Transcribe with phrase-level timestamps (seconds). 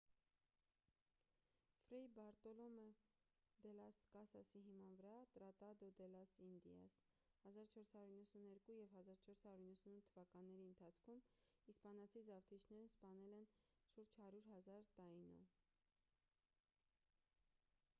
[1.87, 2.85] ֆրեյ բարտոլոմե
[3.65, 6.95] դե լաս կասասի հիման վրա տրատադո դե լաս ինդիաս՝
[7.51, 11.23] 1492 և 1498 թվականների ընթացքում
[11.77, 13.47] իսպանացի զավթիչներն սպանել են
[13.93, 15.39] շուրջ 100,000 տաինո: